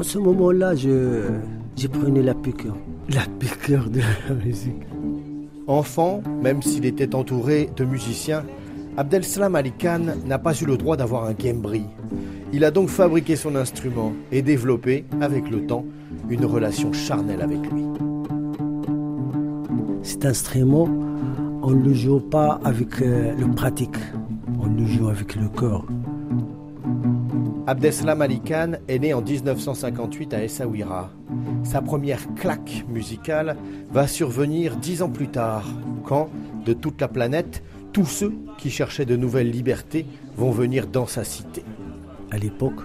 En 0.00 0.02
ce 0.02 0.16
moment-là, 0.16 0.74
je, 0.74 1.28
j'ai 1.76 1.88
prenais 1.88 2.22
la 2.22 2.32
piqûre. 2.32 2.74
La 3.10 3.20
piqûre 3.38 3.90
de 3.90 4.00
la 4.00 4.34
musique. 4.34 4.86
Enfant, 5.66 6.22
même 6.42 6.62
s'il 6.62 6.86
était 6.86 7.14
entouré 7.14 7.68
de 7.76 7.84
musiciens, 7.84 8.44
Abdel-Salam 8.96 9.56
Ali 9.56 9.72
Khan 9.72 10.00
n'a 10.24 10.38
pas 10.38 10.58
eu 10.58 10.64
le 10.64 10.78
droit 10.78 10.96
d'avoir 10.96 11.26
un 11.26 11.34
Gembri. 11.38 11.82
Il 12.54 12.64
a 12.64 12.70
donc 12.70 12.88
fabriqué 12.88 13.36
son 13.36 13.54
instrument 13.56 14.14
et 14.32 14.40
développé, 14.40 15.04
avec 15.20 15.50
le 15.50 15.66
temps, 15.66 15.84
une 16.30 16.46
relation 16.46 16.94
charnelle 16.94 17.42
avec 17.42 17.60
lui. 17.70 17.84
Cet 20.02 20.24
instrument, 20.24 20.88
on 21.60 21.72
ne 21.72 21.84
le 21.84 21.92
joue 21.92 22.20
pas 22.20 22.58
avec 22.64 23.02
euh, 23.02 23.34
le 23.38 23.48
pratique, 23.48 23.98
on 24.58 24.64
le 24.64 24.86
joue 24.86 25.10
avec 25.10 25.36
le 25.36 25.50
corps. 25.50 25.84
Abdeslam 27.70 28.20
Ali 28.20 28.40
Khan 28.40 28.72
est 28.88 28.98
né 28.98 29.14
en 29.14 29.22
1958 29.22 30.34
à 30.34 30.42
Essaouira. 30.42 31.08
Sa 31.62 31.80
première 31.80 32.34
claque 32.34 32.84
musicale 32.88 33.56
va 33.92 34.08
survenir 34.08 34.74
dix 34.74 35.02
ans 35.02 35.08
plus 35.08 35.28
tard, 35.28 35.64
quand, 36.04 36.30
de 36.64 36.72
toute 36.72 37.00
la 37.00 37.06
planète, 37.06 37.62
tous 37.92 38.06
ceux 38.06 38.34
qui 38.58 38.70
cherchaient 38.70 39.04
de 39.04 39.14
nouvelles 39.14 39.52
libertés 39.52 40.04
vont 40.36 40.50
venir 40.50 40.88
dans 40.88 41.06
sa 41.06 41.22
cité. 41.22 41.62
À 42.32 42.38
l'époque, 42.38 42.80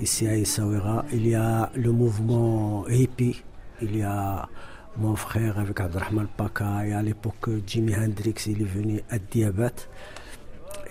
ici 0.00 0.26
à 0.26 0.34
Essaouira, 0.34 1.04
il 1.12 1.28
y 1.28 1.36
a 1.36 1.70
le 1.76 1.92
mouvement 1.92 2.84
hippie, 2.88 3.44
il 3.80 3.96
y 3.96 4.02
a 4.02 4.48
mon 4.96 5.14
frère 5.14 5.60
avec 5.60 5.78
Abdelrahman 5.78 6.26
Paka, 6.36 6.84
et 6.84 6.92
à 6.92 7.02
l'époque 7.02 7.48
Jimi 7.64 7.94
Hendrix, 7.94 8.34
il 8.48 8.62
est 8.62 8.64
venu 8.64 9.00
à 9.08 9.20
Diabat. 9.20 9.86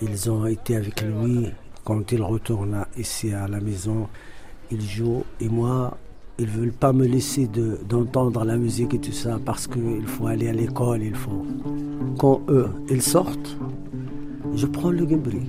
Ils 0.00 0.30
ont 0.30 0.46
été 0.46 0.76
avec 0.76 1.02
lui 1.02 1.50
quand 1.86 2.10
il 2.10 2.20
retourne 2.20 2.84
ici 2.98 3.32
à 3.32 3.46
la 3.46 3.60
maison. 3.60 4.08
Il 4.72 4.82
joue 4.82 5.22
et 5.40 5.48
moi, 5.48 5.96
ils 6.36 6.48
veulent 6.48 6.72
pas 6.72 6.92
me 6.92 7.06
laisser 7.06 7.48
d'entendre 7.88 8.44
la 8.44 8.56
musique 8.56 8.94
et 8.94 8.98
tout 8.98 9.12
ça 9.12 9.38
parce 9.42 9.68
qu'il 9.68 10.04
faut 10.04 10.26
aller 10.26 10.48
à 10.48 10.52
l'école, 10.52 11.04
il 11.04 11.14
faut. 11.14 11.46
Quand 12.18 12.40
eux, 12.48 12.68
ils 12.90 13.02
sortent, 13.02 13.56
je 14.56 14.66
prends 14.66 14.90
le 14.90 15.06
gimbri. 15.06 15.42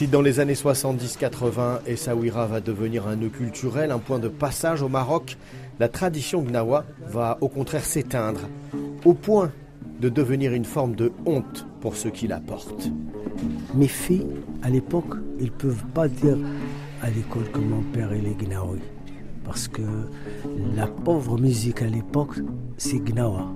Si 0.00 0.08
dans 0.08 0.22
les 0.22 0.40
années 0.40 0.54
70-80, 0.54 1.80
Essaouira 1.86 2.46
va 2.46 2.62
devenir 2.62 3.06
un 3.06 3.16
nœud 3.16 3.28
culturel, 3.28 3.90
un 3.90 3.98
point 3.98 4.18
de 4.18 4.28
passage 4.28 4.80
au 4.80 4.88
Maroc, 4.88 5.36
la 5.78 5.90
tradition 5.90 6.40
gnawa 6.40 6.86
va 7.06 7.36
au 7.42 7.48
contraire 7.48 7.84
s'éteindre, 7.84 8.40
au 9.04 9.12
point 9.12 9.52
de 10.00 10.08
devenir 10.08 10.54
une 10.54 10.64
forme 10.64 10.94
de 10.94 11.12
honte 11.26 11.66
pour 11.82 11.96
ceux 11.96 12.08
qui 12.08 12.26
la 12.26 12.40
portent. 12.40 12.88
Mes 13.74 13.88
filles, 13.88 14.24
à 14.62 14.70
l'époque, 14.70 15.18
ils 15.38 15.44
ne 15.44 15.50
peuvent 15.50 15.84
pas 15.92 16.08
dire 16.08 16.38
à 17.02 17.10
l'école 17.10 17.50
que 17.50 17.58
mon 17.58 17.82
père 17.82 18.10
est 18.14 18.42
gnawi. 18.42 18.80
Parce 19.44 19.68
que 19.68 19.82
la 20.76 20.86
pauvre 20.86 21.38
musique 21.38 21.82
à 21.82 21.88
l'époque, 21.88 22.36
c'est 22.78 23.00
gnawa. 23.00 23.52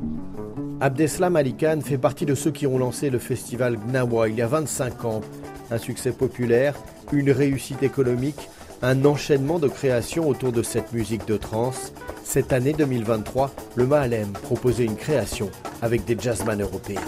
Abdeslam 0.81 1.37
Ali 1.37 1.55
Khan 1.55 1.81
fait 1.83 1.99
partie 1.99 2.27
de 2.27 2.35
ceux 2.35 2.51
qui 2.51 2.67
ont 2.67 2.79
lancé 2.79 3.09
le 3.09 3.19
festival 3.19 3.79
Gnawa 3.89 4.29
il 4.29 4.37
y 4.37 4.43
a 4.43 4.47
25 4.47 5.05
ans 5.05 5.21
un 5.71 5.79
succès 5.79 6.13
populaire, 6.13 6.75
une 7.13 7.31
réussite 7.31 7.83
économique, 7.83 8.49
un 8.83 9.05
enchaînement 9.05 9.59
de 9.59 9.69
créations 9.69 10.29
autour 10.29 10.53
de 10.53 10.63
cette 10.63 10.93
musique 10.93 11.27
de 11.27 11.37
trance. 11.37 11.93
Cette 12.23 12.53
année 12.53 12.73
2023, 12.75 13.51
le 13.77 13.87
Mahalem 13.87 14.33
proposait 14.33 14.85
une 14.85 14.97
création 14.97 15.51
avec 15.81 16.05
des 16.05 16.17
jazzman 16.19 16.61
européens. 16.61 17.01